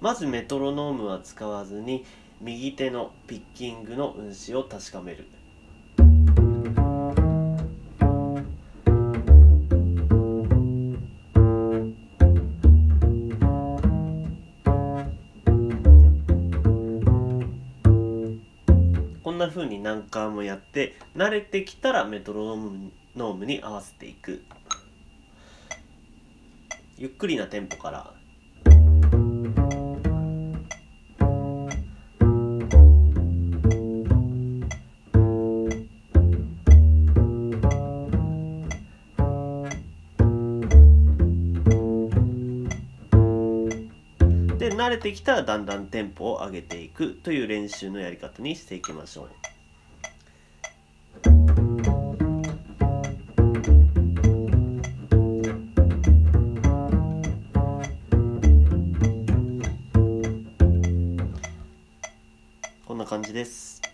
[0.00, 2.06] まずメトロノームは使わずに
[2.40, 5.26] 右手のピッキングの運指を確かめる。
[19.22, 24.44] こんな風に何回もやって慣れてきたらメトロノームに合わせていく。
[26.96, 28.19] ゆっくりなテンポから。
[44.74, 49.30] 慣れてきたらだんだんテンポを上げていくという練習のやり方にしていきましょう。
[62.86, 63.89] こんな感じです。